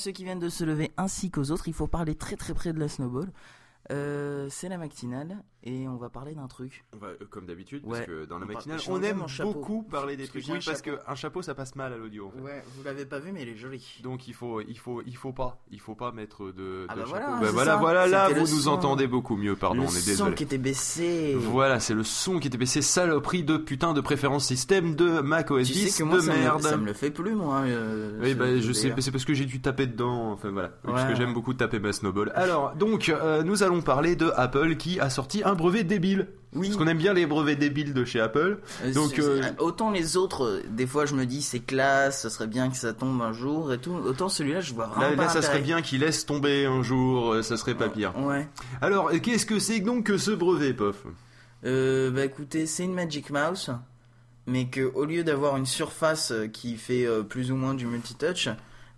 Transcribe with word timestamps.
ceux 0.00 0.12
qui 0.12 0.24
viennent 0.24 0.40
de 0.40 0.48
se 0.48 0.64
lever 0.64 0.90
ainsi 0.96 1.30
qu'aux 1.30 1.50
autres. 1.50 1.68
Il 1.68 1.74
faut 1.74 1.86
parler 1.86 2.14
très 2.14 2.36
très 2.36 2.54
près 2.54 2.72
de 2.72 2.80
la 2.80 2.88
snowball. 2.88 3.30
Euh, 3.90 4.46
c'est 4.50 4.68
la 4.68 4.78
matinale 4.78 5.38
et 5.64 5.88
on 5.88 5.96
va 5.96 6.08
parler 6.08 6.34
d'un 6.34 6.46
truc. 6.46 6.84
On 6.94 6.98
va, 6.98 7.08
euh, 7.08 7.16
comme 7.28 7.44
d'habitude, 7.46 7.82
Ouais. 7.84 7.90
parce 7.98 8.06
que 8.06 8.24
dans 8.24 8.38
la 8.38 8.44
On 8.44 8.48
matinale, 8.48 8.78
on 8.88 8.92
enlevé 8.92 9.08
aime 9.08 9.24
beaucoup 9.42 9.82
parler 9.82 10.16
des 10.16 10.26
trucs. 10.28 10.44
Oui, 10.48 10.58
parce 10.64 10.80
qu'un 10.80 11.14
chapeau, 11.16 11.42
ça 11.42 11.54
passe 11.54 11.74
mal 11.74 11.92
à 11.92 11.96
l'audio. 11.96 12.28
en 12.28 12.30
fait. 12.30 12.40
Ouais, 12.40 12.62
vous 12.76 12.82
l'avez 12.84 13.04
pas 13.04 13.18
vu 13.18 13.32
mais 13.32 13.42
il 13.42 13.48
est 13.48 13.56
joli. 13.56 14.00
Donc 14.02 14.28
il 14.28 14.34
faut, 14.34 14.60
il 14.60 14.78
faut, 14.78 15.02
il 15.04 15.16
faut 15.16 15.32
pas, 15.32 15.58
il 15.70 15.80
faut 15.80 15.94
pas 15.96 16.12
mettre 16.12 16.52
de, 16.52 16.86
Ah 16.88 16.94
de 16.94 17.00
bah 17.00 17.06
chapeau. 17.06 17.20
voilà, 17.20 17.40
Bah 17.40 17.50
voilà, 17.52 17.76
voilà, 17.76 18.06
là 18.06 18.28
vous 18.28 18.40
nous 18.40 18.46
son. 18.46 18.70
entendez 18.70 19.06
beaucoup 19.08 19.36
mieux. 19.36 19.56
Pardon, 19.56 19.82
le 19.82 19.88
on 19.88 19.90
est 19.90 20.14
son 20.14 20.30
qui 20.32 20.44
était 20.44 20.56
baissé. 20.58 21.34
Voilà, 21.36 21.80
c'est 21.80 21.94
le 21.94 22.04
son 22.04 22.38
qui 22.38 22.46
était 22.48 22.58
baissé, 22.58 22.82
saloperie 22.82 23.42
de 23.42 23.56
putain 23.56 23.92
de 23.92 24.00
préférence 24.00 24.46
système 24.46 24.94
de 24.94 25.20
Mac 25.20 25.50
OS 25.50 25.66
Tu 25.66 25.72
10 25.72 25.88
sais 25.90 26.02
que 26.02 26.08
moi 26.08 26.16
de 26.18 26.22
ça 26.22 26.32
merde. 26.34 26.62
me, 26.62 26.68
ça 26.68 26.76
me 26.76 26.86
le 26.86 26.92
fait 26.92 27.10
plus 27.10 27.34
moi. 27.34 27.62
euh, 27.66 28.20
Oui, 28.22 28.34
bah, 28.34 28.58
je 28.60 28.72
sais, 28.72 28.94
c'est 28.98 29.10
parce 29.10 29.24
que 29.24 29.34
j'ai 29.34 29.46
dû 29.46 29.60
taper 29.60 29.86
dedans. 29.88 30.30
Enfin 30.32 30.50
voilà, 30.50 30.68
parce 30.84 31.04
que 31.10 31.16
j'aime 31.16 31.34
beaucoup 31.34 31.54
taper 31.54 31.80
ma 31.80 31.92
snowball. 31.92 32.30
Alors, 32.36 32.74
donc, 32.76 33.12
nous 33.44 33.62
allons 33.62 33.79
parler 33.80 34.16
de 34.16 34.32
Apple 34.36 34.76
qui 34.76 35.00
a 35.00 35.10
sorti 35.10 35.42
un 35.44 35.54
brevet 35.54 35.84
débile. 35.84 36.28
Oui. 36.52 36.68
Parce 36.68 36.78
qu'on 36.78 36.88
aime 36.88 36.98
bien 36.98 37.14
les 37.14 37.26
brevets 37.26 37.56
débiles 37.56 37.94
de 37.94 38.04
chez 38.04 38.20
Apple. 38.20 38.58
Euh, 38.84 38.92
Donc, 38.92 39.18
euh, 39.20 39.40
autant 39.58 39.90
les 39.92 40.16
autres, 40.16 40.44
euh, 40.44 40.62
des 40.68 40.86
fois 40.86 41.06
je 41.06 41.14
me 41.14 41.24
dis 41.24 41.42
c'est 41.42 41.60
classe, 41.60 42.22
ce 42.22 42.28
serait 42.28 42.48
bien 42.48 42.70
que 42.70 42.76
ça 42.76 42.92
tombe 42.92 43.22
un 43.22 43.32
jour 43.32 43.72
et 43.72 43.78
tout. 43.78 43.92
Autant 43.92 44.28
celui-là, 44.28 44.60
je 44.60 44.74
vois 44.74 44.86
vraiment 44.86 45.10
Là, 45.10 45.16
pas 45.16 45.22
là, 45.24 45.28
ça 45.28 45.42
serait 45.42 45.60
bien 45.60 45.80
qu'il 45.80 46.00
laisse 46.00 46.26
tomber 46.26 46.66
un 46.66 46.82
jour, 46.82 47.36
ça 47.44 47.56
serait 47.56 47.76
pas 47.76 47.88
pire. 47.88 48.18
Ouais. 48.18 48.48
Alors, 48.80 49.12
qu'est-ce 49.22 49.46
que 49.46 49.60
c'est 49.60 49.78
donc 49.78 50.06
que 50.06 50.18
ce 50.18 50.32
brevet, 50.32 50.72
Pof? 50.72 51.04
Euh, 51.64 52.10
bah 52.10 52.24
écoutez, 52.24 52.66
c'est 52.66 52.84
une 52.84 52.94
Magic 52.94 53.30
Mouse, 53.30 53.70
mais 54.46 54.66
que 54.66 54.90
au 54.94 55.04
lieu 55.04 55.22
d'avoir 55.22 55.56
une 55.56 55.66
surface 55.66 56.32
qui 56.52 56.76
fait 56.76 57.06
plus 57.28 57.52
ou 57.52 57.54
moins 57.56 57.74
du 57.74 57.86
multitouch, 57.86 58.48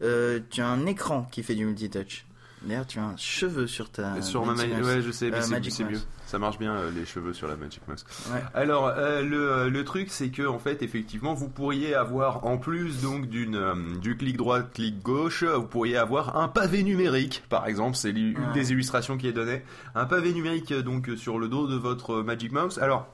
tu 0.00 0.60
as 0.62 0.66
un 0.66 0.86
écran 0.86 1.28
qui 1.30 1.42
fait 1.42 1.54
du 1.54 1.66
multitouch. 1.66 2.24
D'ailleurs, 2.64 2.86
tu 2.86 2.98
as 2.98 3.04
un 3.04 3.16
cheveu 3.16 3.66
sur 3.66 3.90
ta. 3.90 4.20
Sur 4.22 4.46
ma 4.46 4.54
Magic 4.54 4.70
ma- 4.72 4.78
Mouse. 4.78 4.86
ouais, 4.86 5.02
je 5.02 5.10
sais, 5.10 5.30
mais 5.30 5.38
Euh, 5.38 5.60
c'est 5.70 5.84
mieux. 5.84 6.00
Ça 6.26 6.38
marche 6.38 6.58
bien 6.58 6.74
euh, 6.74 6.90
les 6.90 7.04
cheveux 7.04 7.32
sur 7.34 7.46
la 7.48 7.56
Magic 7.56 7.80
Mouse. 7.88 8.04
Ouais. 8.32 8.40
Alors 8.54 8.86
euh, 8.86 9.20
le, 9.22 9.68
le 9.68 9.84
truc 9.84 10.10
c'est 10.10 10.30
que 10.30 10.46
en 10.46 10.58
fait 10.58 10.82
effectivement 10.82 11.34
vous 11.34 11.48
pourriez 11.48 11.94
avoir 11.94 12.46
en 12.46 12.56
plus 12.56 13.02
donc 13.02 13.28
d'une 13.28 13.98
du 14.00 14.16
clic 14.16 14.36
droit 14.38 14.62
clic 14.62 15.02
gauche 15.02 15.44
vous 15.44 15.66
pourriez 15.66 15.98
avoir 15.98 16.36
un 16.38 16.48
pavé 16.48 16.82
numérique 16.84 17.42
par 17.50 17.66
exemple 17.66 17.96
c'est 17.96 18.10
une 18.10 18.38
Ouais. 18.38 18.52
des 18.54 18.72
illustrations 18.72 19.18
qui 19.18 19.26
est 19.28 19.32
donnée 19.32 19.62
un 19.94 20.06
pavé 20.06 20.32
numérique 20.32 20.72
donc 20.72 21.10
sur 21.16 21.38
le 21.38 21.48
dos 21.48 21.66
de 21.66 21.76
votre 21.76 22.22
Magic 22.22 22.50
Mouse 22.52 22.78
alors 22.78 23.06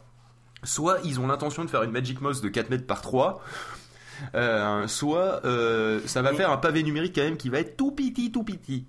soit 0.62 0.99
ils 1.03 1.19
ont 1.19 1.27
l'intention 1.27 1.65
de 1.65 1.71
faire 1.71 1.83
une 1.83 1.91
Magic 1.91 2.21
Mouse 2.21 2.41
de 2.41 2.49
4 2.49 2.71
mètres 2.71 2.87
par 2.87 3.01
3 3.01 3.43
euh, 4.37 4.87
soit 4.87 5.41
ça 6.07 6.23
va 6.23 6.31
Mais- 6.31 6.37
faire 6.37 6.51
un 6.53 6.57
pavé 6.59 6.85
numérique 6.85 7.15
quand 7.17 7.23
même 7.23 7.37
qui 7.37 7.49
va 7.49 7.59
être 7.59 7.77
tout 7.77 7.91
petit 7.91 8.31
tout 8.31 8.45
petit 8.45 8.87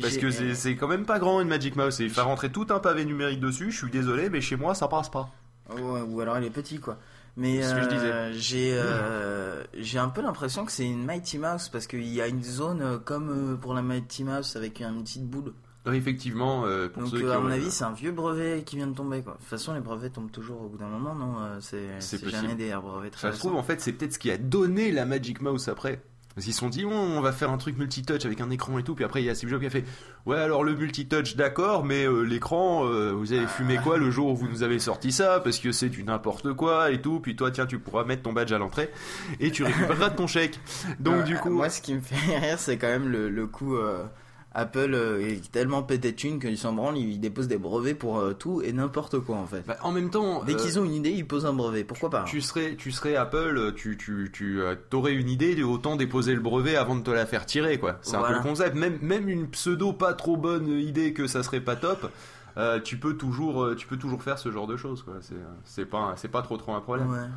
parce 0.00 0.16
que 0.16 0.30
c'est 0.30 0.54
c'est 0.54 0.76
quand 0.76 0.88
même 0.88 1.04
pas 1.04 1.18
grand 1.18 1.40
une 1.40 1.48
Magic 1.48 1.76
Mouse 1.76 2.00
et 2.00 2.08
faire 2.08 2.26
rentrer 2.26 2.50
tout 2.50 2.66
un 2.70 2.78
pavé 2.78 3.04
numérique 3.04 3.40
dessus 3.40 3.70
je 3.70 3.76
suis 3.78 3.90
désolé 3.90 4.30
mais 4.30 4.40
chez 4.40 4.56
moi 4.56 4.74
ça 4.74 4.88
passe 4.88 5.08
pas 5.10 5.28
Ouais, 5.76 6.00
ou 6.00 6.20
alors 6.20 6.36
il 6.38 6.44
est 6.44 6.50
petit 6.50 6.80
quoi. 6.80 6.98
Mais 7.36 7.62
C'est 7.62 7.68
ce 7.68 7.74
que 7.76 7.82
je 7.82 7.88
euh, 7.96 8.32
j'ai 8.34 8.72
euh, 8.74 9.62
j'ai 9.78 9.98
un 10.00 10.08
peu 10.08 10.20
l'impression 10.20 10.64
que 10.64 10.72
c'est 10.72 10.84
une 10.84 11.04
Mighty 11.04 11.38
Mouse 11.38 11.68
parce 11.68 11.86
qu'il 11.86 12.06
y 12.08 12.20
a 12.20 12.26
une 12.26 12.42
zone 12.42 12.82
euh, 12.82 12.98
comme 12.98 13.52
euh, 13.52 13.56
pour 13.56 13.72
la 13.74 13.82
Mighty 13.82 14.24
Mouse 14.24 14.56
avec 14.56 14.80
une 14.80 15.02
petite 15.04 15.26
boule. 15.28 15.52
Oui, 15.86 15.96
effectivement, 15.96 16.66
euh, 16.66 16.88
pour 16.88 17.02
Donc 17.04 17.12
ceux 17.12 17.18
euh, 17.18 17.20
qui 17.28 17.32
à 17.32 17.38
ont- 17.38 17.42
mon 17.44 17.50
avis 17.52 17.70
c'est 17.70 17.84
un 17.84 17.92
vieux 17.92 18.10
brevet 18.12 18.64
qui 18.66 18.76
vient 18.76 18.88
de 18.88 18.94
tomber 18.96 19.22
quoi. 19.22 19.34
De 19.34 19.38
toute 19.38 19.46
façon 19.46 19.72
les 19.74 19.80
brevets 19.80 20.12
tombent 20.12 20.32
toujours 20.32 20.60
au 20.62 20.68
bout 20.68 20.76
d'un 20.78 20.88
moment 20.88 21.14
non 21.14 21.34
euh, 21.40 21.56
C'est 21.60 22.28
jamais 22.28 22.56
des 22.56 22.72
brevets 22.74 23.12
très 23.12 23.28
ça 23.28 23.32
se 23.32 23.38
trouve, 23.38 23.54
en 23.54 23.62
fait, 23.62 23.80
c'est 23.80 23.92
peut-être 23.92 24.14
ce 24.14 24.18
qui 24.18 24.30
a 24.32 24.36
donné 24.36 24.90
la 24.90 25.06
Magic 25.06 25.40
Mouse 25.40 25.68
après. 25.68 26.02
Parce 26.40 26.46
qu'ils 26.46 26.54
se 26.54 26.60
sont 26.60 26.70
dit, 26.70 26.86
oh, 26.86 26.90
on 26.90 27.20
va 27.20 27.32
faire 27.32 27.50
un 27.50 27.58
truc 27.58 27.76
multitouch 27.76 28.24
avec 28.24 28.40
un 28.40 28.48
écran 28.48 28.78
et 28.78 28.82
tout. 28.82 28.94
Puis 28.94 29.04
après, 29.04 29.20
il 29.20 29.26
y 29.26 29.28
a 29.28 29.34
Steve 29.34 29.50
Jobs 29.50 29.60
qui 29.60 29.66
a 29.66 29.70
fait, 29.70 29.84
ouais, 30.24 30.38
alors 30.38 30.64
le 30.64 30.74
multitouch, 30.74 31.36
d'accord, 31.36 31.84
mais 31.84 32.06
euh, 32.06 32.22
l'écran, 32.22 32.86
euh, 32.86 33.12
vous 33.12 33.34
avez 33.34 33.46
fumé 33.46 33.76
quoi 33.76 33.98
le 33.98 34.10
jour 34.10 34.28
où 34.28 34.36
vous 34.36 34.48
nous 34.48 34.62
avez 34.62 34.78
sorti 34.78 35.12
ça? 35.12 35.40
Parce 35.40 35.58
que 35.58 35.70
c'est 35.70 35.90
du 35.90 36.02
n'importe 36.02 36.54
quoi 36.54 36.92
et 36.92 37.02
tout. 37.02 37.20
Puis 37.20 37.36
toi, 37.36 37.50
tiens, 37.50 37.66
tu 37.66 37.78
pourras 37.78 38.04
mettre 38.04 38.22
ton 38.22 38.32
badge 38.32 38.52
à 38.52 38.58
l'entrée 38.58 38.90
et 39.38 39.50
tu 39.50 39.64
récupéreras 39.64 40.08
ton 40.08 40.26
chèque. 40.26 40.58
Donc, 40.98 41.24
du 41.24 41.36
coup. 41.36 41.50
moi 41.50 41.68
ce 41.68 41.82
qui 41.82 41.92
me 41.94 42.00
fait 42.00 42.38
rire 42.38 42.58
c'est 42.58 42.78
quand 42.78 42.88
même 42.88 43.08
le, 43.08 43.28
le 43.28 43.46
coup 43.46 43.76
euh, 43.76 44.04
Apple 44.52 44.94
euh, 44.94 45.20
est 45.20 45.52
tellement 45.52 45.82
pété 45.82 46.10
de 46.10 46.16
thunes 46.16 46.40
qu'ils 46.40 46.58
s'en 46.58 46.72
branlent, 46.72 46.96
ils 46.98 47.20
déposent 47.20 47.46
des 47.46 47.58
brevets 47.58 47.96
pour 47.96 48.18
euh, 48.18 48.32
tout 48.32 48.62
et 48.62 48.72
n'importe 48.72 49.20
quoi 49.20 49.36
en 49.36 49.46
fait. 49.46 49.64
bah, 49.66 49.76
en 49.82 49.92
même 49.92 50.10
temps. 50.10 50.42
Dès 50.42 50.54
euh, 50.54 50.56
qu'ils 50.56 50.78
ont 50.80 50.84
une 50.84 50.94
idée, 50.94 51.10
ils 51.10 51.26
posent 51.26 51.46
un 51.46 51.52
brevet. 51.52 51.84
Pourquoi 51.84 52.10
pas 52.10 52.22
hein. 52.22 52.26
Tu 52.26 52.40
serais, 52.40 52.74
tu 52.74 52.90
serais 52.90 53.14
Apple, 53.14 53.74
tu, 53.76 53.96
tu, 53.96 54.30
tu 54.32 54.60
t'aurais 54.88 55.14
une 55.14 55.28
idée, 55.28 55.62
autant 55.62 55.94
déposer 55.94 56.34
le 56.34 56.40
brevet 56.40 56.74
avant 56.74 56.96
de 56.96 57.02
te 57.02 57.10
la 57.10 57.26
faire 57.26 57.46
tirer, 57.46 57.78
quoi. 57.78 57.98
C'est 58.02 58.16
un 58.16 58.22
peu 58.22 58.34
le 58.34 58.40
concept. 58.42 58.74
Même, 58.74 58.98
même 59.02 59.28
une 59.28 59.48
pseudo 59.48 59.92
pas 59.92 60.14
trop 60.14 60.36
bonne 60.36 60.68
idée 60.68 61.12
que 61.12 61.26
ça 61.26 61.42
serait 61.42 61.60
pas 61.60 61.76
top, 61.76 62.10
euh, 62.56 62.80
tu 62.80 62.96
peux 62.96 63.14
toujours, 63.14 63.76
tu 63.76 63.86
peux 63.86 63.98
toujours 63.98 64.22
faire 64.22 64.38
ce 64.38 64.50
genre 64.50 64.66
de 64.66 64.76
choses, 64.76 65.02
quoi. 65.02 65.14
C'est, 65.20 65.34
c'est 65.64 65.86
pas, 65.86 66.14
c'est 66.16 66.28
pas 66.28 66.42
trop 66.42 66.56
trop 66.56 66.74
un 66.74 66.80
problème. 66.80 67.08
Ouais. 67.08 67.28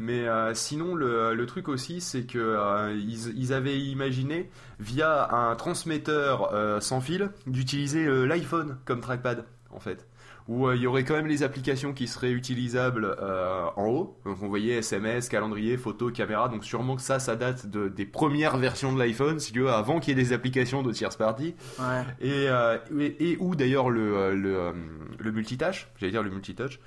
Mais 0.00 0.28
euh, 0.28 0.54
sinon, 0.54 0.94
le, 0.94 1.44
truc 1.46 1.68
aussi, 1.68 2.00
c'est 2.00 2.22
que 2.22 2.38
euh, 2.38 2.94
ils, 2.94 3.52
avaient 3.52 3.80
imaginé 3.80 4.48
via 4.78 5.28
un 5.34 5.56
transmetteur 5.56 6.54
euh, 6.54 6.78
sans 6.78 7.00
fil 7.00 7.30
d'utiliser 7.48 8.06
l'iPhone 8.24 8.78
comme 8.84 9.00
trackpad, 9.00 9.44
en 9.70 9.80
fait. 9.80 10.06
Où 10.46 10.66
euh, 10.66 10.76
il 10.76 10.80
y 10.80 10.86
aurait 10.86 11.04
quand 11.04 11.14
même 11.14 11.26
les 11.26 11.42
applications 11.42 11.92
qui 11.92 12.06
seraient 12.06 12.30
utilisables 12.30 13.16
euh, 13.20 13.66
en 13.76 13.86
haut. 13.86 14.18
Donc 14.24 14.38
on 14.42 14.48
voyait 14.48 14.76
SMS, 14.76 15.28
calendrier, 15.28 15.76
photo, 15.76 16.10
caméra. 16.10 16.48
Donc 16.48 16.64
sûrement 16.64 16.96
que 16.96 17.02
ça, 17.02 17.18
ça 17.18 17.36
date 17.36 17.66
de, 17.66 17.88
des 17.88 18.06
premières 18.06 18.56
versions 18.56 18.90
de 18.94 18.98
l'iPhone, 18.98 19.40
si 19.40 19.52
tu 19.52 19.60
veux, 19.60 19.70
avant 19.70 20.00
qu'il 20.00 20.16
y 20.16 20.20
ait 20.20 20.24
des 20.24 20.32
applications 20.32 20.82
de 20.82 20.90
tierce 20.90 21.16
party. 21.16 21.54
Ouais. 21.78 22.02
Et, 22.20 22.48
euh, 22.48 22.78
et, 22.98 23.32
et 23.32 23.36
où 23.40 23.56
d'ailleurs 23.56 23.90
le, 23.90 24.34
le, 24.34 24.72
le 25.18 25.32
multitâche, 25.32 25.88
j'allais 25.98 26.12
dire 26.12 26.22
le 26.22 26.30
multitouch. 26.30 26.80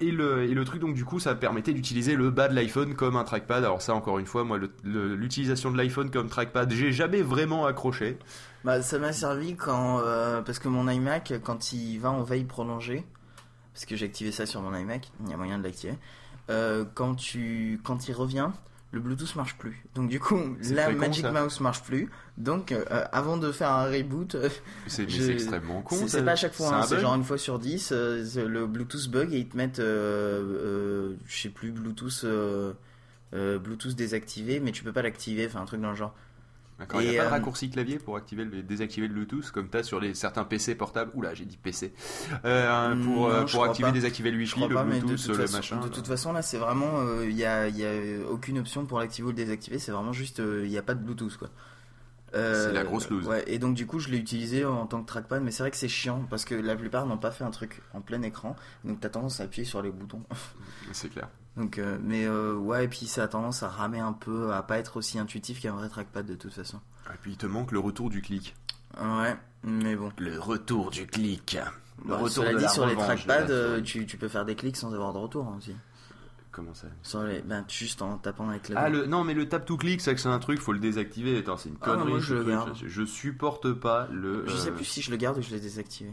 Et, 0.00 0.10
le, 0.10 0.42
et 0.44 0.52
le 0.52 0.64
truc, 0.66 0.82
donc 0.82 0.94
du 0.94 1.06
coup, 1.06 1.20
ça 1.20 1.34
permettait 1.34 1.72
d'utiliser 1.72 2.16
le 2.16 2.30
bas 2.30 2.48
de 2.48 2.54
l'iPhone 2.54 2.94
comme 2.94 3.16
un 3.16 3.24
trackpad. 3.24 3.64
Alors 3.64 3.80
ça, 3.80 3.94
encore 3.94 4.18
une 4.18 4.26
fois, 4.26 4.44
moi, 4.44 4.58
l'utilisation 4.84 5.70
de 5.70 5.78
l'iPhone 5.78 6.10
comme 6.10 6.28
trackpad, 6.28 6.70
j'ai 6.70 6.92
jamais 6.92 7.22
vraiment 7.22 7.64
accroché. 7.64 8.18
Bah, 8.64 8.82
ça 8.82 8.98
m'a 8.98 9.12
servi 9.12 9.54
quand. 9.56 10.00
euh, 10.00 10.42
parce 10.42 10.58
que 10.58 10.68
mon 10.68 10.88
iMac, 10.88 11.32
quand 11.44 11.72
il 11.72 11.98
va 11.98 12.10
en 12.10 12.22
veille 12.22 12.44
prolongée, 12.44 13.04
parce 13.72 13.84
que 13.86 13.96
j'ai 13.96 14.06
activé 14.06 14.32
ça 14.32 14.46
sur 14.46 14.60
mon 14.62 14.74
iMac, 14.76 15.10
il 15.24 15.30
y 15.30 15.34
a 15.34 15.36
moyen 15.36 15.58
de 15.58 15.64
l'activer, 15.64 15.94
euh, 16.50 16.84
quand, 16.94 17.14
tu, 17.14 17.80
quand 17.84 18.08
il 18.08 18.12
revient, 18.14 18.50
le 18.90 19.00
Bluetooth 19.00 19.36
marche 19.36 19.56
plus. 19.58 19.84
Donc, 19.94 20.08
du 20.08 20.18
coup, 20.18 20.40
C'est 20.62 20.74
la 20.74 20.90
Magic 20.90 21.22
ça. 21.26 21.30
Mouse 21.30 21.60
marche 21.60 21.82
plus. 21.82 22.10
Donc, 22.38 22.72
euh, 22.72 22.84
avant 23.12 23.36
de 23.36 23.52
faire 23.52 23.70
un 23.70 23.84
reboot, 23.84 24.34
euh, 24.34 24.48
C'est 24.86 25.04
mais 25.04 25.10
Je- 25.10 25.22
c'est 25.22 25.32
extrêmement 25.32 25.82
con. 25.82 25.94
c'est 25.96 26.08
ça. 26.08 26.18
c'est 26.18 26.24
pas 26.24 26.32
à 26.32 26.36
chaque 26.36 26.54
fois, 26.54 26.68
C'est 26.68 26.74
hein, 26.74 26.78
un 26.78 26.82
c'est 26.82 26.94
bug. 26.94 27.02
genre 27.02 27.14
une 27.14 27.24
fois 27.24 27.38
sur 27.38 27.58
10, 27.58 27.90
euh, 27.92 28.24
c'est 28.24 28.44
le 28.46 28.66
Bluetooth 28.66 29.08
bug 29.10 29.32
et 29.34 29.38
ils 29.40 29.48
te 29.48 29.56
mettent, 29.58 29.78
euh, 29.78 30.42
euh, 31.12 31.16
je 31.26 31.42
sais 31.42 31.48
plus, 31.50 31.70
Bluetooth. 31.70 32.22
euh, 32.24 32.72
euh, 33.34 33.58
Bluetooth 33.58 33.94
désactivé, 33.94 34.58
mais 34.58 34.72
tu 34.72 34.82
peux 34.82 34.92
pas 34.92 35.02
l'activer, 35.02 35.46
enfin 35.46 35.60
un 35.60 35.66
truc 35.66 35.82
dans 35.82 35.90
le 35.90 35.96
genre. 35.96 36.14
D'accord, 36.78 37.02
il 37.02 37.10
n'y 37.10 37.16
a 37.18 37.22
pas 37.22 37.24
de 37.24 37.28
euh, 37.28 37.32
raccourci 37.32 37.70
clavier 37.70 37.98
pour 37.98 38.16
activer 38.16 38.44
le, 38.44 38.62
désactiver 38.62 39.08
le 39.08 39.14
Bluetooth 39.14 39.50
comme 39.50 39.68
t'as 39.68 39.82
sur 39.82 39.98
les 39.98 40.14
certains 40.14 40.44
PC 40.44 40.76
portables? 40.76 41.10
Oula, 41.14 41.34
j'ai 41.34 41.44
dit 41.44 41.56
PC. 41.56 41.92
Euh, 42.44 42.94
Hmm, 42.94 43.04
pour 43.04 43.28
non, 43.28 43.34
euh, 43.34 43.44
pour 43.46 43.64
activer 43.64 43.88
pas. 43.88 43.92
désactiver 43.92 44.30
le 44.30 44.38
Wi-Fi, 44.38 44.66
le 44.68 44.74
pas, 44.74 44.84
de 44.84 44.90
Bluetooth, 44.90 45.16
toute, 45.16 45.26
le 45.28 45.34
façon, 45.34 45.56
machin. 45.56 45.80
de 45.80 45.88
toute 45.88 46.06
façon, 46.06 46.32
là, 46.32 46.42
c'est 46.42 46.58
vraiment, 46.58 47.02
il 47.22 47.32
y, 47.36 47.44
a, 47.44 47.68
y 47.68 47.84
a 47.84 47.90
aucune 48.30 48.58
option 48.58 48.86
pour 48.86 49.00
l'activer 49.00 49.26
ou 49.26 49.30
le 49.30 49.36
désactiver. 49.36 49.78
C'est 49.78 49.92
vraiment 49.92 50.12
juste, 50.12 50.38
il 50.38 50.68
n'y 50.68 50.78
a 50.78 50.82
pas 50.82 50.94
de 50.94 51.02
Bluetooth, 51.02 51.36
quoi. 51.36 51.50
Euh, 52.34 52.66
C'est 52.66 52.72
la 52.74 52.84
grosse 52.84 53.08
loose. 53.08 53.26
Ouais, 53.26 53.42
et 53.46 53.58
donc 53.58 53.74
du 53.74 53.86
coup, 53.86 53.98
je 53.98 54.08
l'ai 54.10 54.18
utilisé 54.18 54.64
en 54.64 54.86
tant 54.86 55.00
que 55.02 55.06
trackpad, 55.06 55.42
mais 55.42 55.50
c'est 55.50 55.62
vrai 55.62 55.70
que 55.70 55.76
c'est 55.76 55.88
chiant 55.88 56.24
parce 56.28 56.44
que 56.44 56.54
la 56.54 56.76
plupart 56.76 57.06
n'ont 57.06 57.16
pas 57.18 57.30
fait 57.30 57.44
un 57.44 57.50
truc 57.50 57.80
en 57.94 58.00
plein 58.00 58.20
écran, 58.22 58.54
donc 58.84 59.00
t'as 59.00 59.08
tendance 59.08 59.40
à 59.40 59.44
appuyer 59.44 59.64
sur 59.64 59.80
les 59.82 59.90
boutons. 59.90 60.22
C'est 60.92 61.08
clair. 61.08 61.28
Donc, 61.56 61.78
euh, 61.78 61.98
mais 62.02 62.24
euh, 62.26 62.54
ouais, 62.54 62.84
et 62.84 62.88
puis 62.88 63.06
ça 63.06 63.24
a 63.24 63.28
tendance 63.28 63.62
à 63.62 63.68
ramer 63.68 63.98
un 63.98 64.12
peu, 64.12 64.52
à 64.52 64.62
pas 64.62 64.78
être 64.78 64.96
aussi 64.98 65.18
intuitif 65.18 65.60
qu'un 65.60 65.72
vrai 65.72 65.88
trackpad 65.88 66.24
de 66.26 66.34
toute 66.36 66.52
façon. 66.52 66.78
Et 67.12 67.16
puis 67.20 67.32
il 67.32 67.36
te 67.36 67.46
manque 67.46 67.72
le 67.72 67.78
retour 67.80 68.10
du 68.10 68.22
clic. 68.22 68.54
Ouais, 69.00 69.36
mais 69.64 69.96
bon. 69.96 70.12
Le 70.18 70.38
retour 70.38 70.90
du 70.90 71.06
clic. 71.06 71.58
Le 72.04 72.10
Bah, 72.10 72.16
retour 72.18 72.44
cela 72.44 72.52
de 72.52 72.58
dit, 72.58 72.62
la 72.64 72.68
sur 72.68 72.86
les 72.86 72.94
revanche 72.94 73.24
trackpads, 73.26 73.50
euh, 73.50 73.80
tu 73.82 74.04
peux 74.18 74.28
faire 74.28 74.44
des 74.44 74.54
clics 74.54 74.76
sans 74.76 74.94
avoir 74.94 75.12
de 75.12 75.18
retour 75.18 75.46
hein, 75.46 75.56
aussi. 75.58 75.74
Comment 76.50 76.72
ça 76.74 76.88
les, 77.26 77.42
ben, 77.42 77.64
juste 77.68 78.00
en 78.02 78.16
tapant 78.18 78.48
avec 78.48 78.68
la 78.70 78.80
Ah 78.80 78.88
le 78.88 79.06
non 79.06 79.22
mais 79.22 79.34
le 79.34 79.48
tap 79.48 79.64
to 79.66 79.76
click 79.76 80.00
c'est 80.00 80.14
que 80.14 80.20
c'est 80.20 80.28
un 80.28 80.38
truc 80.38 80.60
faut 80.60 80.72
le 80.72 80.78
désactiver 80.78 81.36
Attends, 81.38 81.56
c'est 81.58 81.68
une 81.68 81.76
Ah, 81.82 81.84
connerie 81.84 82.08
moi, 82.10 82.20
ce 82.20 82.24
je 82.26 82.34
le 82.34 82.40
truc. 82.42 82.52
garde. 82.54 82.76
je, 82.76 82.88
je 82.88 83.04
supporte 83.04 83.72
pas 83.74 84.08
le 84.10 84.44
Je 84.48 84.56
sais 84.56 84.70
euh, 84.70 84.74
plus 84.74 84.84
si 84.86 85.02
je 85.02 85.10
le 85.10 85.16
garde 85.18 85.38
ou 85.38 85.42
je 85.42 85.50
l'ai 85.50 85.60
désactivé. 85.60 86.12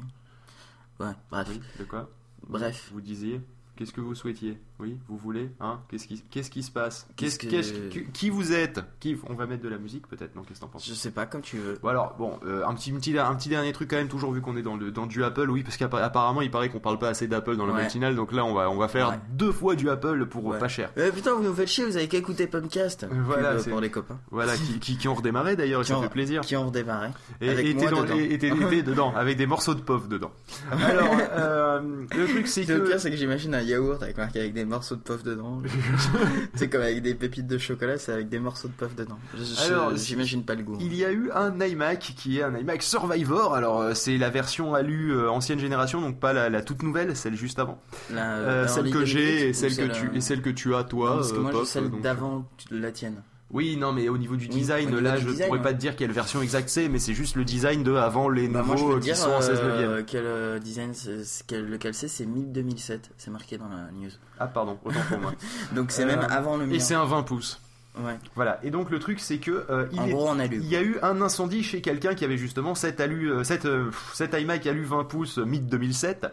Ouais, 0.99 1.11
bref. 1.31 1.49
de 1.79 1.83
quoi 1.85 2.09
Bref. 2.47 2.89
vous 2.93 3.01
disiez 3.01 3.41
Qu'est-ce 3.77 3.91
que 3.91 4.01
vous 4.01 4.15
souhaitiez? 4.15 4.57
Oui, 4.79 4.97
vous 5.07 5.17
voulez 5.17 5.49
Hein? 5.59 5.79
Qu'est-ce 5.89 6.07
qui, 6.07 6.21
qu'est-ce 6.31 6.49
qui 6.49 6.63
se 6.63 6.71
passe? 6.71 7.07
Qu'est-ce 7.17 7.37
que- 7.39 7.99
qui, 8.11 8.29
vous 8.29 8.53
êtes? 8.53 8.79
Qui 8.99 9.17
On 9.29 9.33
va 9.33 9.45
mettre 9.45 9.63
de 9.63 9.69
la 9.69 9.77
musique 9.77 10.07
peut-être, 10.07 10.35
non? 10.35 10.43
Qu'est-ce 10.43 10.59
que 10.59 10.65
t'en 10.65 10.71
penses? 10.71 10.87
Je 10.87 10.93
sais 10.93 11.11
pas, 11.11 11.25
comme 11.25 11.41
tu 11.41 11.57
veux. 11.57 11.77
Bon 11.81 11.89
alors, 11.89 12.15
bon, 12.17 12.39
euh, 12.45 12.65
un, 12.65 12.73
petit, 12.73 12.91
un, 12.91 12.95
petit, 12.95 13.17
un 13.17 13.35
petit 13.35 13.49
dernier 13.49 13.71
truc 13.73 13.89
quand 13.89 13.97
même, 13.97 14.07
toujours 14.07 14.31
vu 14.31 14.41
qu'on 14.41 14.55
est 14.57 14.61
dans, 14.61 14.75
le, 14.77 14.91
dans 14.91 15.05
du 15.05 15.23
Apple, 15.23 15.49
oui, 15.49 15.63
parce 15.63 15.77
qu'apparemment 15.77 16.41
il 16.41 16.51
paraît 16.51 16.69
qu'on 16.69 16.79
parle 16.79 16.99
pas 16.99 17.09
assez 17.09 17.27
d'Apple 17.27 17.55
dans 17.57 17.65
la 17.65 17.73
Ouais. 17.73 17.81
matinale, 17.83 18.15
donc 18.15 18.31
là 18.31 18.45
on 18.45 18.53
va, 18.53 18.69
on 18.69 18.77
va 18.77 18.87
faire 18.87 19.09
Ouais. 19.09 19.19
deux 19.31 19.51
fois 19.51 19.75
du 19.75 19.89
Apple 19.89 20.25
pour 20.25 20.45
Ouais. 20.45 20.57
pas 20.59 20.67
cher. 20.69 20.91
Euh, 20.97 21.11
putain, 21.11 21.33
vous 21.33 21.43
nous 21.43 21.53
faites 21.53 21.67
chier, 21.67 21.85
vous 21.85 21.97
avez 21.97 22.07
qu'à 22.07 22.17
écouter. 22.17 22.49
Voilà, 22.51 23.49
Pub, 23.49 23.57
euh, 23.57 23.59
c'est- 23.59 23.69
pour 23.69 23.81
les 23.81 23.89
copains. 23.91 24.19
Voilà, 24.31 24.55
qui, 24.55 24.79
qui, 24.79 24.97
qui 24.97 25.07
ont 25.07 25.15
redémarré 25.15 25.55
d'ailleurs, 25.55 25.85
ça 25.85 25.99
fait 26.01 26.09
plaisir. 26.09 26.41
Qui 26.41 26.55
ont 26.55 26.67
redémarré. 26.67 27.09
Et, 27.41 27.49
avec 27.49 27.65
et 27.65 27.73
moi 27.73 27.89
dedans. 27.91 28.05
et- 28.15 28.33
et 28.35 29.15
avec 29.15 29.37
des 29.37 29.45
morceaux 29.47 29.73
de 29.75 29.81
pov 29.81 30.07
dedans. 30.07 30.31
Alors, 30.71 31.17
euh, 31.33 31.81
le 32.15 32.27
truc 32.27 32.47
c'est 32.47 32.63
Le 32.67 32.79
que... 32.79 32.87
pire, 32.87 32.99
c'est 32.99 33.09
que 33.11 33.17
j'imagine 33.17 33.53
yaourt 33.65 34.01
avec 34.03 34.17
marqué 34.17 34.39
avec 34.39 34.53
des 34.53 34.65
morceaux 34.65 34.95
de 34.95 35.01
puff 35.01 35.23
dedans. 35.23 35.61
c'est 36.55 36.69
comme 36.69 36.81
avec 36.81 37.01
des 37.01 37.15
pépites 37.15 37.47
de 37.47 37.57
chocolat, 37.57 37.97
c'est 37.97 38.11
avec 38.13 38.29
des 38.29 38.39
morceaux 38.39 38.67
de 38.67 38.73
puff 38.73 38.95
dedans. 38.95 39.17
J'imagine 39.95 40.43
pas 40.43 40.55
le 40.55 40.63
goût. 40.63 40.77
Il 40.79 40.95
y 40.95 41.03
a 41.05 41.11
eu 41.11 41.29
un 41.33 41.59
iMac 41.59 42.13
qui 42.17 42.39
est 42.39 42.43
un 42.43 42.55
iMac 42.55 42.83
Survivor. 42.83 43.53
Alors 43.55 43.81
euh, 43.81 43.93
c'est 43.93 44.17
la 44.17 44.29
version 44.29 44.73
alu 44.73 45.11
euh, 45.11 45.29
ancienne 45.29 45.59
génération, 45.59 46.01
donc 46.01 46.19
pas 46.19 46.33
la, 46.33 46.49
la 46.49 46.61
toute 46.61 46.83
nouvelle, 46.83 47.15
celle 47.15 47.35
juste 47.35 47.59
avant. 47.59 47.81
La, 48.13 48.35
Euh, 48.35 48.67
celle 48.67 48.91
que 48.91 49.05
j'ai 49.05 49.49
et 49.49 49.53
celle 49.53 49.75
que 49.75 49.91
tu 49.91 50.09
et 50.15 50.21
celle 50.21 50.41
que 50.41 50.49
tu 50.49 50.75
as 50.75 50.83
toi. 50.83 51.09
non, 51.11 51.15
parce 51.17 51.31
que 51.31 51.37
moi 51.39 51.51
j'ai 51.53 51.65
celle 51.65 51.91
d'avant 52.01 52.49
la 52.71 52.91
tienne. 52.91 53.21
Oui, 53.55 53.77
non, 53.77 53.93
mais 53.93 54.09
au 54.09 54.17
niveau 54.17 54.35
du 54.35 54.49
design, 54.49 54.87
niveau 54.89 54.99
là, 54.99 55.15
du 55.15 55.23
je 55.23 55.29
design, 55.29 55.47
pourrais 55.47 55.61
pas 55.61 55.71
te 55.73 55.79
dire 55.79 55.95
quelle 55.95 56.11
version 56.11 56.41
exacte 56.41 56.67
c'est, 56.67 56.89
mais 56.89 56.99
c'est 56.99 57.13
juste 57.13 57.35
le 57.37 57.45
design 57.45 57.83
de 57.83 57.95
avant 57.95 58.27
les 58.27 58.49
Bah, 58.49 58.63
moi 58.63 58.75
je 58.75 58.81
nouveaux 58.81 58.95
euh, 58.95 58.99
qui 58.99 59.05
dire 59.05 59.15
sont 59.15 59.29
en 59.31 59.39
16 59.41 59.59
euh, 59.63 60.03
quel 60.05 60.25
euh, 60.25 60.59
design, 60.59 60.91
quel- 61.47 61.65
lequel 61.69 61.93
c'est, 61.93 62.09
c'est 62.09 62.25
MIP 62.25 62.51
2007. 62.51 63.11
C'est 63.17 63.31
marqué 63.31 63.57
dans 63.57 63.69
la 63.69 63.89
news. 63.93 64.11
Ah 64.39 64.47
pardon, 64.47 64.77
autant 64.83 64.99
pour 65.09 65.19
moi. 65.19 65.33
Donc 65.73 65.91
c'est 65.91 66.03
même 66.05 66.27
avant 66.29 66.57
le 66.57 66.65
mien. 66.65 66.73
Et 66.75 66.79
c'est 66.79 66.95
un 66.95 67.05
20 67.05 67.23
pouces. 67.23 67.61
Ouais. 67.97 68.17
Voilà. 68.35 68.59
Et 68.61 68.71
donc 68.71 68.89
le 68.91 68.99
truc 68.99 69.21
c'est 69.21 69.37
que 69.37 69.65
euh, 69.69 69.85
il 69.93 70.01
est- 70.01 70.57
y 70.69 70.75
a 70.75 70.81
eu 70.81 70.97
un 71.01 71.21
incendie 71.21 71.63
chez 71.63 71.79
quelqu'un 71.79 72.13
qui 72.13 72.25
avait 72.25 72.37
justement 72.37 72.75
cet 72.75 72.99
alu, 72.99 73.31
euh, 73.31 73.45
cet, 73.45 73.65
euh, 73.65 73.85
pff, 73.85 74.11
cet 74.13 74.33
iMac 74.33 74.67
alu 74.67 74.83
20 74.83 75.05
pouces 75.05 75.37
mid 75.37 75.65
2007. 75.67 76.27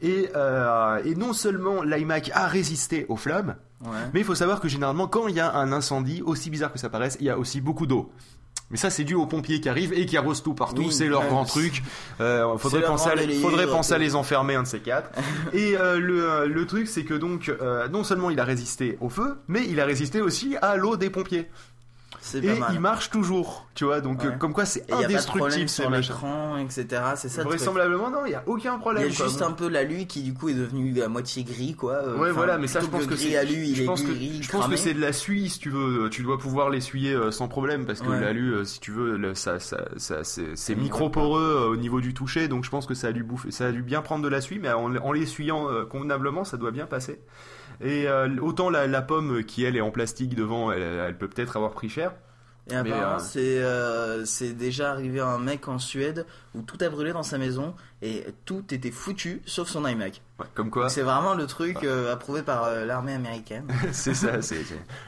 Et, 0.00 0.30
euh, 0.34 1.00
et 1.04 1.14
non 1.16 1.32
seulement 1.32 1.82
l'iMac 1.82 2.30
a 2.34 2.46
résisté 2.46 3.06
aux 3.08 3.16
flammes, 3.16 3.54
Ouais. 3.84 3.90
mais 4.14 4.20
il 4.20 4.24
faut 4.24 4.34
savoir 4.34 4.60
que 4.60 4.68
généralement 4.68 5.08
quand 5.08 5.26
il 5.28 5.34
y 5.34 5.40
a 5.40 5.54
un 5.56 5.72
incendie, 5.72 6.22
aussi 6.24 6.50
bizarre 6.50 6.72
que 6.72 6.78
ça 6.78 6.88
paraisse, 6.88 7.16
il 7.20 7.26
y 7.26 7.30
a 7.30 7.38
aussi 7.38 7.60
beaucoup 7.60 7.86
d'eau. 7.86 8.12
Mais 8.70 8.78
ça 8.78 8.88
c'est 8.88 9.04
dû 9.04 9.14
aux 9.14 9.26
pompiers 9.26 9.60
qui 9.60 9.68
arrivent 9.68 9.92
et 9.92 10.06
qui 10.06 10.16
arrosent 10.16 10.42
tout 10.42 10.54
partout, 10.54 10.84
Oui, 10.86 10.92
c'est 10.92 11.06
leur 11.06 11.22
ouais, 11.22 11.28
grand 11.28 11.44
truc. 11.44 11.82
Euh, 12.20 12.56
faudrait 12.56 12.82
penser, 12.82 13.10
à, 13.10 13.14
grand 13.14 13.20
les- 13.20 13.26
délire, 13.26 13.42
faudrait 13.42 13.66
penser 13.66 13.92
à 13.92 13.96
c'est- 13.98 14.02
les 14.02 14.14
enfermer 14.14 14.54
un 14.54 14.62
de 14.62 14.68
ces 14.68 14.80
quatre. 14.80 15.10
et 15.52 15.76
euh, 15.76 15.98
le, 15.98 16.24
euh, 16.30 16.46
le 16.46 16.66
truc 16.66 16.88
c'est 16.88 17.04
que 17.04 17.12
donc 17.14 17.48
euh, 17.50 17.88
non 17.88 18.02
seulement 18.02 18.30
il 18.30 18.40
a 18.40 18.44
résisté 18.44 18.96
au 19.00 19.10
feu, 19.10 19.36
mais 19.46 19.66
il 19.68 19.78
a 19.78 19.84
résisté 19.84 20.20
aussi 20.22 20.56
à 20.62 20.76
l'eau 20.76 20.96
des 20.96 21.10
pompiers. 21.10 21.50
Et 22.34 22.40
pas 22.40 22.54
mal. 22.54 22.70
il 22.74 22.80
marche 22.80 23.10
toujours, 23.10 23.66
tu 23.74 23.84
vois. 23.84 24.00
Donc 24.00 24.20
Ouais. 24.22 24.28
euh, 24.28 24.30
comme 24.38 24.52
quoi 24.52 24.64
c'est 24.64 24.80
Et 24.80 24.90
y 24.90 24.92
a 24.92 24.96
pas 24.96 25.02
de 25.02 25.04
indestructible 25.06 25.68
sur 25.68 25.90
l'écran, 25.90 26.56
etc. 26.58 26.86
C'est 27.16 27.28
ça. 27.28 27.42
Vraisemblablement, 27.42 28.10
non, 28.10 28.24
il 28.26 28.30
n'y 28.30 28.34
a 28.34 28.42
aucun 28.46 28.74
Il 28.74 28.80
problème. 28.80 29.08
y 29.08 29.12
a 29.12 29.14
quoi. 29.16 29.26
juste 29.26 29.40
Bon. 29.40 29.46
un 29.46 29.52
peu 29.52 29.68
l'alu 29.68 30.06
qui 30.06 30.22
du 30.22 30.34
coup 30.34 30.48
est 30.48 30.54
devenu 30.54 31.00
à 31.02 31.08
moitié 31.08 31.42
gris 31.44 31.74
quoi. 31.74 31.94
Euh, 31.94 32.16
Ouais, 32.18 32.30
voilà, 32.30 32.58
mais 32.58 32.66
ça, 32.66 32.80
je 32.80 32.86
pense 32.86 33.06
que 33.06 33.16
c'est. 33.16 33.28
il 33.30 33.74
je 33.76 33.84
pense 33.84 34.02
que, 34.02 34.12
je 34.14 34.50
pense 34.50 34.68
que 34.68 34.76
c'est 34.76 34.94
de 34.94 35.00
la 35.00 35.12
suie 35.12 35.48
si 35.50 35.58
tu 35.58 35.70
veux. 35.70 36.08
Tu 36.10 36.22
dois 36.22 36.38
pouvoir 36.38 36.70
l'essuyer 36.70 37.12
euh, 37.14 37.30
sans 37.30 37.48
problème 37.48 37.86
parce 37.86 38.00
que 38.00 38.08
Ouais. 38.08 38.20
l'alu, 38.20 38.52
euh, 38.54 38.64
si 38.64 38.80
tu 38.80 38.90
veux, 38.92 39.16
le- 39.16 39.34
ça, 39.34 39.58
ça, 39.58 39.84
ça, 39.96 40.22
c'est 40.24 40.74
micro-poreux 40.74 41.42
euh, 41.42 41.68
au 41.70 41.76
niveau 41.76 42.00
du 42.00 42.14
toucher, 42.14 42.48
donc 42.48 42.64
je 42.64 42.70
pense 42.70 42.86
que 42.86 42.94
ça 42.94 43.08
a 43.08 43.12
dû 43.12 43.22
bouffer, 43.24 43.50
ça 43.50 43.66
a 43.66 43.72
dû 43.72 43.82
bien 43.82 44.02
prendre 44.02 44.22
de 44.22 44.28
la 44.28 44.40
suie, 44.40 44.58
mais 44.60 44.70
en, 44.72 44.94
en 44.96 45.12
l'essuyant 45.12 45.68
euh, 45.70 45.84
convenablement, 45.84 46.44
ça 46.44 46.56
doit 46.56 46.70
bien 46.70 46.86
passer. 46.86 47.20
Et 47.82 48.08
euh, 48.08 48.28
autant 48.40 48.70
la, 48.70 48.86
la 48.86 49.02
pomme 49.02 49.44
qui 49.44 49.64
elle 49.64 49.76
est 49.76 49.80
en 49.80 49.90
plastique 49.90 50.34
devant, 50.34 50.70
elle, 50.72 50.82
elle 50.82 51.18
peut 51.18 51.28
peut-être 51.28 51.56
avoir 51.56 51.72
pris 51.72 51.88
cher. 51.88 52.12
Et 52.70 52.76
apparemment, 52.76 53.16
euh, 53.16 53.18
c'est 53.18 53.58
euh, 53.58 54.24
c'est 54.24 54.52
déjà 54.52 54.92
arrivé 54.92 55.18
à 55.18 55.26
un 55.26 55.38
mec 55.38 55.66
en 55.66 55.80
Suède 55.80 56.26
où 56.54 56.62
tout 56.62 56.78
a 56.80 56.88
brûlé 56.88 57.12
dans 57.12 57.24
sa 57.24 57.36
maison 57.36 57.74
et 58.02 58.24
tout 58.44 58.64
était 58.72 58.92
foutu 58.92 59.42
sauf 59.46 59.68
son 59.68 59.84
iMac. 59.86 60.22
Ouais, 60.38 60.46
comme 60.54 60.70
quoi, 60.70 60.88
C'est 60.88 61.02
vraiment 61.02 61.34
le 61.34 61.46
truc 61.48 61.82
euh, 61.82 62.12
approuvé 62.12 62.42
par 62.42 62.72
l'armée 62.84 63.14
américaine. 63.14 63.66
c'est 63.92 64.14
ça, 64.14 64.40
c'est 64.42 64.62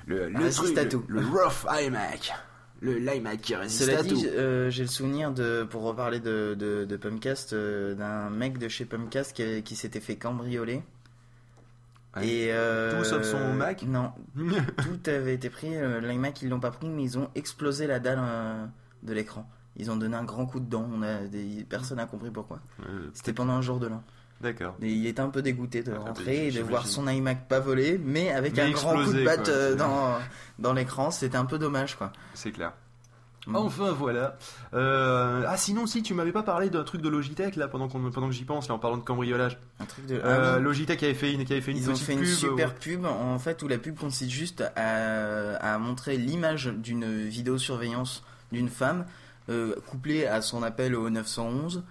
le, 0.06 0.28
le 0.28 0.50
truc, 0.50 0.76
à 0.76 0.84
tout. 0.84 1.04
le 1.06 1.20
rough 1.20 1.64
iMac, 1.70 2.32
le 2.80 2.94
l'iMac 2.98 3.40
qui 3.40 3.54
résiste 3.54 3.84
Cela 3.84 4.00
à 4.00 4.02
dit, 4.02 4.08
tout. 4.24 4.70
j'ai 4.70 4.82
le 4.82 4.88
souvenir 4.88 5.30
de, 5.30 5.62
pour 5.62 5.82
reparler 5.82 6.18
de, 6.18 6.56
de, 6.58 6.84
de 6.84 6.96
Pumpcast, 6.96 7.54
d'un 7.54 8.30
mec 8.30 8.58
de 8.58 8.66
chez 8.66 8.84
Pumpcast 8.84 9.32
qui, 9.32 9.62
qui 9.62 9.76
s'était 9.76 10.00
fait 10.00 10.16
cambrioler. 10.16 10.82
Ouais. 12.16 12.26
Et 12.28 12.48
euh, 12.52 12.98
Tout 12.98 13.04
sauf 13.04 13.22
son 13.24 13.52
Mac 13.54 13.82
Non, 13.82 14.12
tout 14.36 15.10
avait 15.10 15.34
été 15.34 15.50
pris. 15.50 15.76
euh, 15.76 16.00
L'iMac 16.00 16.42
ils 16.42 16.48
l'ont 16.48 16.60
pas 16.60 16.70
pris, 16.70 16.88
mais 16.88 17.02
ils 17.02 17.18
ont 17.18 17.28
explosé 17.34 17.86
la 17.86 17.98
dalle 18.00 18.20
euh, 18.20 18.64
de 19.02 19.12
l'écran. 19.12 19.48
Ils 19.76 19.90
ont 19.90 19.96
donné 19.96 20.16
un 20.16 20.22
grand 20.24 20.46
coup 20.46 20.60
de 20.60 20.68
dent. 20.70 20.88
On 20.92 21.02
a 21.02 21.24
des... 21.24 21.66
Personne 21.68 21.96
n'a 21.96 22.06
compris 22.06 22.30
pourquoi. 22.30 22.60
Euh, 22.88 23.08
C'était 23.14 23.32
pendant 23.32 23.54
un 23.54 23.62
jour 23.62 23.80
de 23.80 23.88
l'an. 23.88 24.02
D'accord. 24.40 24.76
Il 24.80 25.06
était 25.06 25.20
un 25.20 25.30
peu 25.30 25.42
dégoûté 25.42 25.82
de 25.82 25.92
Ah, 25.94 25.98
rentrer 26.00 26.48
et 26.48 26.50
de 26.52 26.60
voir 26.60 26.86
son 26.86 27.08
iMac 27.08 27.48
pas 27.48 27.58
voler, 27.60 27.98
mais 28.02 28.30
avec 28.30 28.54
Mais 28.56 28.62
un 28.62 28.70
grand 28.70 28.94
coup 29.02 29.12
de 29.12 29.24
batte 29.24 29.48
euh, 29.48 29.74
dans, 29.74 30.18
dans 30.58 30.72
l'écran. 30.72 31.10
C'était 31.10 31.36
un 31.36 31.46
peu 31.46 31.58
dommage, 31.58 31.96
quoi. 31.96 32.12
C'est 32.34 32.52
clair. 32.52 32.72
Mm. 33.46 33.56
Enfin 33.56 33.92
voilà. 33.92 34.36
Euh, 34.72 35.44
ah 35.46 35.56
sinon 35.56 35.86
si 35.86 36.02
tu 36.02 36.14
m'avais 36.14 36.32
pas 36.32 36.42
parlé 36.42 36.70
d'un 36.70 36.82
truc 36.84 37.02
de 37.02 37.08
Logitech 37.08 37.56
là 37.56 37.68
pendant, 37.68 37.88
pendant 37.88 38.10
que 38.28 38.34
j'y 38.34 38.44
pense 38.44 38.68
là 38.68 38.74
en 38.74 38.78
parlant 38.78 38.96
de 38.96 39.02
cambriolage. 39.02 39.58
Un 39.80 39.84
truc 39.84 40.06
de. 40.06 40.14
Euh, 40.16 40.56
Ah. 40.56 40.58
Logitech 40.58 41.02
avait 41.02 41.14
fait 41.14 41.32
une, 41.32 41.44
qui 41.44 41.52
avait 41.52 41.60
fait 41.60 41.70
une 41.72 41.76
Ils 41.78 41.90
ont 41.90 41.96
fait 41.96 42.14
une 42.14 42.20
pub. 42.20 42.28
super 42.28 42.68
euh, 42.70 42.72
pub 42.80 43.04
en 43.06 43.38
fait 43.38 43.62
où 43.62 43.68
la 43.68 43.78
pub 43.78 43.96
consiste 43.98 44.30
juste 44.30 44.64
à, 44.76 45.56
à 45.56 45.78
montrer 45.78 46.16
l'image 46.16 46.66
d'une 46.74 47.24
vidéosurveillance 47.26 48.22
d'une 48.52 48.68
femme 48.68 49.04
euh, 49.50 49.74
couplée 49.88 50.26
à 50.26 50.40
son 50.42 50.62
appel 50.62 50.94
au 50.94 51.10
911 51.10 51.82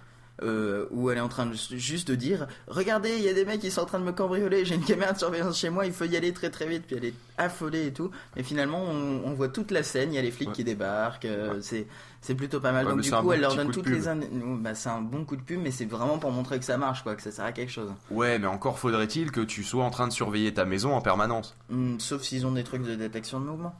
euh, 0.42 0.86
où 0.90 1.10
elle 1.10 1.18
est 1.18 1.20
en 1.20 1.28
train 1.28 1.46
de, 1.46 1.54
juste 1.54 2.08
de 2.08 2.14
dire 2.16 2.48
regardez 2.66 3.10
il 3.16 3.22
y 3.22 3.28
a 3.28 3.34
des 3.34 3.44
mecs 3.44 3.60
qui 3.60 3.70
sont 3.70 3.82
en 3.82 3.86
train 3.86 4.00
de 4.00 4.04
me 4.04 4.10
cambrioler 4.12 4.64
j'ai 4.64 4.74
une 4.74 4.84
caméra 4.84 5.12
de 5.12 5.18
surveillance 5.18 5.56
chez 5.58 5.70
moi 5.70 5.86
il 5.86 5.92
faut 5.92 6.04
y 6.06 6.16
aller 6.16 6.32
très 6.32 6.50
très 6.50 6.66
vite. 6.66 6.84
Puis 6.86 6.96
elle 6.96 7.04
est 7.04 7.14
affolée 7.38 7.86
et 7.86 7.92
tout. 7.92 8.10
Mais 8.36 8.42
finalement 8.42 8.82
on, 8.82 9.22
on 9.24 9.34
voit 9.34 9.48
toute 9.48 9.70
la 9.70 9.82
scène 9.82 10.12
il 10.12 10.16
y 10.16 10.18
a 10.18 10.22
les 10.22 10.30
flics 10.30 10.48
Ouais. 10.48 10.54
qui 10.54 10.64
débarquent 10.64 11.24
euh, 11.26 11.58
c'est 11.60 11.86
c'est 12.20 12.34
plutôt 12.34 12.58
pas 12.58 12.72
mal. 12.72 12.86
Ouais, 12.86 12.92
donc 12.92 13.00
du 13.02 13.10
coup 13.10 13.22
bon 13.22 13.32
elle 13.32 13.40
leur 13.42 13.54
donne 13.54 13.70
toutes 13.70 13.88
les 13.88 14.08
années 14.08 14.28
bah, 14.60 14.74
c'est 14.74 14.88
un 14.88 15.00
bon 15.02 15.24
coup 15.24 15.36
de 15.36 15.42
pub 15.42 15.60
mais 15.62 15.70
c'est 15.70 15.84
vraiment 15.84 16.18
pour 16.18 16.32
montrer 16.32 16.58
que 16.58 16.64
ça 16.64 16.78
marche 16.78 17.02
quoi 17.04 17.14
que 17.14 17.22
ça 17.22 17.30
sert 17.30 17.44
à 17.44 17.52
quelque 17.52 17.70
chose. 17.72 17.92
Ouais 18.10 18.38
mais 18.38 18.46
encore 18.48 18.78
faudrait-il 18.78 19.30
que 19.30 19.40
tu 19.40 19.62
sois 19.62 19.84
en 19.84 19.90
train 19.90 20.08
de 20.08 20.12
surveiller 20.12 20.52
ta 20.52 20.64
maison 20.64 20.94
en 20.94 21.00
permanence. 21.00 21.54
Hmm, 21.70 21.98
sauf 21.98 22.22
s'ils 22.22 22.44
ont 22.46 22.52
des 22.52 22.64
trucs 22.64 22.82
de 22.82 22.94
détection 22.96 23.38
de 23.40 23.44
mouvement 23.46 23.74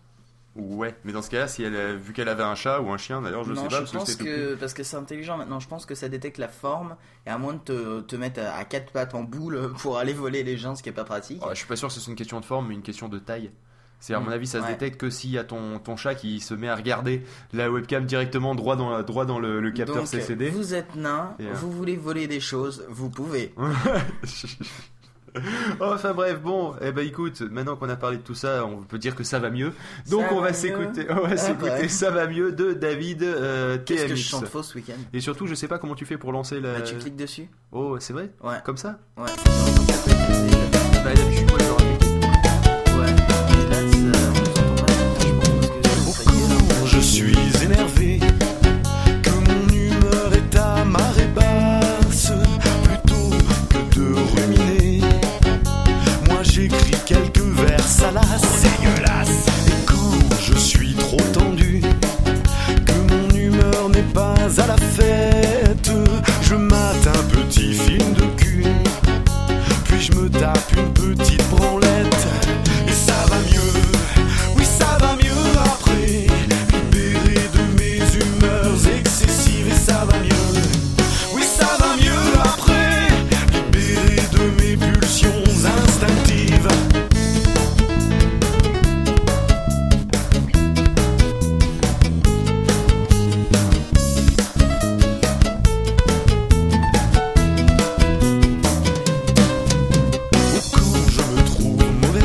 Ouais. 0.56 0.94
Mais 1.04 1.12
dans 1.12 1.20
ce 1.22 1.30
cas-là 1.30 1.48
si 1.48 1.64
elle 1.64 1.74
a- 1.76 1.94
vu 1.94 2.12
qu'elle 2.12 2.28
avait 2.28 2.42
un 2.44 2.54
chat 2.54 2.80
ou 2.80 2.90
un 2.92 2.96
chien 2.96 3.20
d'ailleurs 3.20 3.42
je 3.44 3.52
non, 3.54 3.62
sais 3.62 3.68
pas 3.68 3.74
je 3.74 3.78
parce 3.80 3.90
que 3.90 3.96
pense 3.98 4.16
tout 4.16 4.24
que 4.24 4.54
parce 4.54 4.72
que 4.74 4.82
c'est 4.84 4.96
intelligent 4.96 5.36
maintenant. 5.36 5.58
Je 5.58 5.66
pense 5.68 5.84
que 5.84 5.94
ça 5.96 6.08
détecte 6.08 6.38
la 6.38 6.46
forme 6.48 6.96
et 7.26 7.30
à 7.30 7.38
moins 7.38 7.54
de 7.54 7.58
te, 7.58 8.00
te 8.02 8.14
mettre 8.16 8.40
à, 8.40 8.54
à 8.56 8.64
quatre 8.64 8.92
pattes 8.92 9.14
en 9.16 9.24
boule 9.24 9.72
pour 9.78 9.98
aller 9.98 10.12
voler 10.12 10.44
les 10.44 10.56
gens, 10.56 10.76
ce 10.76 10.82
qui 10.82 10.88
est 10.88 10.92
pas 10.92 11.02
pratique. 11.04 11.42
Ouais, 11.44 11.50
je 11.54 11.58
suis 11.58 11.66
pas 11.66 11.74
sûr 11.76 11.88
que 11.88 11.94
ce 11.94 12.00
soit 12.00 12.10
une 12.12 12.16
question 12.16 12.38
de 12.38 12.44
forme 12.44 12.68
mais 12.68 12.74
une 12.74 12.82
question 12.82 13.08
de 13.08 13.18
taille. 13.18 13.50
C'est 14.00 14.12
à 14.12 14.20
mon 14.20 14.26
Mm, 14.30 14.32
avis 14.34 14.46
ça 14.46 14.58
se 14.60 14.64
ouais. 14.66 14.72
détecte 14.72 15.00
que 15.00 15.08
s'il 15.08 15.30
y 15.30 15.38
a 15.38 15.44
ton, 15.44 15.78
ton 15.78 15.96
chat 15.96 16.14
qui 16.14 16.38
se 16.40 16.52
met 16.52 16.68
à 16.68 16.76
regarder 16.76 17.22
la 17.54 17.70
webcam 17.70 18.04
directement 18.04 18.54
droit 18.54 18.76
dans, 18.76 19.02
droit 19.02 19.24
dans 19.24 19.38
le, 19.38 19.60
le 19.60 19.70
capteur 19.70 19.96
Donc, 19.96 20.06
CCD. 20.08 20.50
vous 20.50 20.74
êtes 20.74 20.94
nain, 20.94 21.34
Et, 21.38 21.46
euh, 21.46 21.52
vous 21.54 21.72
voulez 21.72 21.96
voler 21.96 22.26
des 22.28 22.40
choses, 22.40 22.84
vous 22.90 23.08
pouvez. 23.08 23.54
enfin 25.80 26.12
bref, 26.14 26.40
bon, 26.40 26.74
eh 26.80 26.92
ben 26.92 27.06
écoute, 27.06 27.40
maintenant 27.42 27.76
qu'on 27.76 27.88
a 27.88 27.96
parlé 27.96 28.18
de 28.18 28.22
tout 28.22 28.34
ça, 28.34 28.64
on 28.64 28.82
peut 28.82 28.98
dire 28.98 29.14
que 29.14 29.24
ça 29.24 29.38
va 29.38 29.50
mieux. 29.50 29.72
Donc 30.10 30.22
Ça 30.26 30.28
on 30.32 30.40
va 30.40 30.48
va 30.48 30.52
s'écouter, 30.52 31.06
on 31.10 31.20
va 31.20 31.28
Ah, 31.32 31.36
s'écouter 31.36 31.70
ouais. 31.70 31.88
ça 31.88 32.10
va 32.10 32.26
mieux 32.26 32.52
de 32.52 32.72
David 32.72 33.22
euh, 33.22 33.78
Qu'est-ce 33.84 34.04
que 34.06 34.14
je 34.14 34.22
chante 34.22 34.46
faux 34.46 34.62
ce 34.62 34.74
week-end? 34.76 34.92
Et 35.12 35.20
surtout, 35.20 35.46
je 35.46 35.54
sais 35.54 35.68
pas 35.68 35.78
comment 35.78 35.94
tu 35.94 36.06
fais 36.06 36.16
pour 36.18 36.32
lancer 36.32 36.60
la. 36.60 36.74
Bah, 36.74 36.82
Tu 36.82 36.94
cliques 36.96 37.16
dessus 37.16 37.48
Oh, 37.72 37.96
c'est 37.98 38.12
vrai? 38.12 38.30
Ouais, 38.42 38.56
Comme 38.64 38.76
ça? 38.76 38.98
Ouais. 39.16 39.24
Bah 41.04 41.10
je 41.14 41.73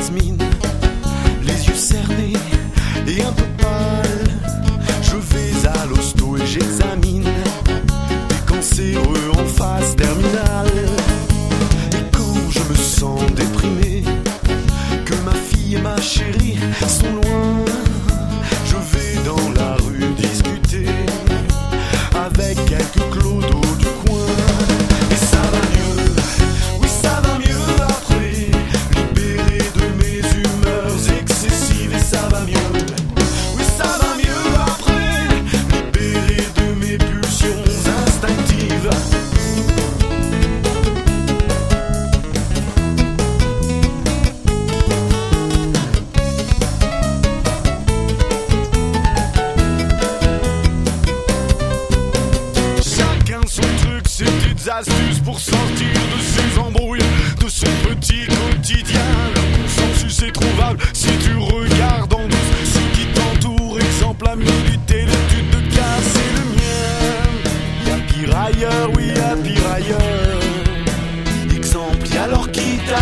I 0.10 0.12
mean 0.12 0.49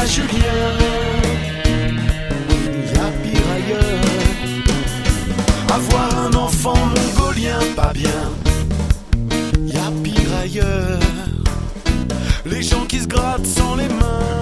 Julien. 0.07 0.29
Il 1.65 2.85
y 2.85 2.97
a 2.97 3.09
pire 3.23 3.47
ailleurs. 3.55 4.03
Avoir 5.73 6.09
un 6.25 6.33
enfant 6.33 6.75
mongolien, 6.75 7.59
pas 7.75 7.91
bien. 7.93 8.31
Il 9.59 9.73
y 9.73 9.77
a 9.77 9.91
pire 10.03 10.33
ailleurs. 10.41 10.99
Les 12.45 12.61
gens 12.63 12.85
qui 12.85 12.99
se 12.99 13.07
grattent 13.07 13.45
sans 13.45 13.75
les 13.75 13.87
mains. 13.87 14.39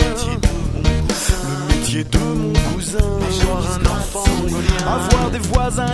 Le 0.74 1.76
métier 1.76 2.04
de 2.04 2.18
mon 2.18 2.54
cousin. 2.74 2.98
Avoir 3.42 3.64
un 3.74 3.86
enfant 3.86 4.28
mongolien. 4.42 4.88
Avoir 4.88 5.32
des 5.32 5.40
voisins 5.40 5.94